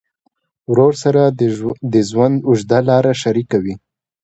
[0.71, 1.21] ورور سره
[1.93, 3.75] د ژوند اوږده لار شریکه وي.